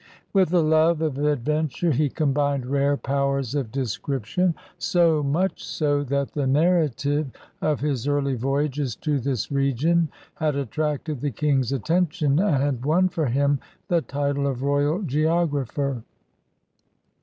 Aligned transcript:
With 0.33 0.51
a 0.51 0.61
love 0.61 0.99
of 1.03 1.19
adventure 1.19 1.91
he 1.91 2.09
combined 2.09 2.65
rare 2.65 2.97
powers 2.97 3.53
of 3.53 3.71
description. 3.71 4.45
84 4.45 4.53
CRUSADERS 4.53 4.95
OP 4.95 4.97
NEW 4.97 5.13
FRANCE 5.13 5.27
so 5.27 5.29
much 5.29 5.63
so 5.63 6.03
that 6.05 6.31
the 6.31 6.47
narrative 6.47 7.31
of 7.61 7.79
his 7.81 8.07
early 8.07 8.33
voyages 8.33 8.95
to 8.95 9.19
this 9.19 9.51
region 9.51 10.09
had 10.33 10.55
attracted 10.55 11.21
the 11.21 11.29
King's 11.29 11.71
attention 11.71 12.39
and 12.39 12.63
had 12.63 12.83
won 12.83 13.09
for 13.09 13.27
him 13.27 13.59
the 13.89 14.01
title 14.01 14.47
of 14.47 14.63
royal 14.63 15.03
geographer. 15.03 16.01